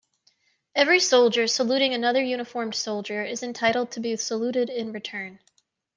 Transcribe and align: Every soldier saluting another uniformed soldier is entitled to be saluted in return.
Every 0.73 0.99
soldier 0.99 1.45
saluting 1.45 1.93
another 1.93 2.23
uniformed 2.23 2.73
soldier 2.73 3.23
is 3.23 3.43
entitled 3.43 3.91
to 3.91 3.99
be 3.99 4.15
saluted 4.15 4.67
in 4.67 4.93
return. 4.93 5.37